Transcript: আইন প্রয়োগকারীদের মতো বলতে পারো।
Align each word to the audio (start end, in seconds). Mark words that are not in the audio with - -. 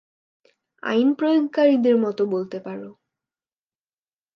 আইন 0.83 1.07
প্রয়োগকারীদের 1.13 1.95
মতো 1.97 2.23
বলতে 2.25 2.57
পারো। 2.59 2.89